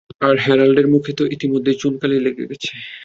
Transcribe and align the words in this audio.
আর, 0.21 0.35
হ্যারল্ডের 0.45 0.87
মুখে 0.93 1.11
তো 1.19 1.23
ইতোমধ্যেই 1.35 1.77
চুনকালি 1.81 2.17
লেগে 2.25 2.45
গেছে। 2.51 2.71